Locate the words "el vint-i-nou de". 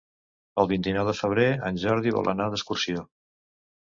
0.63-1.13